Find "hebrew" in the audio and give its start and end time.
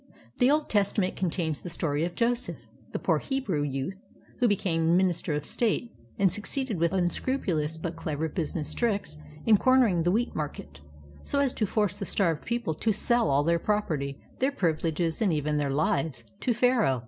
3.19-3.61